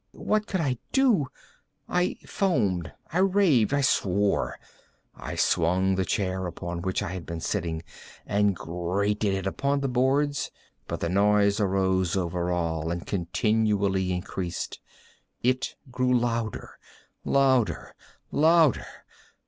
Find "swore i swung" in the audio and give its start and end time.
3.81-5.93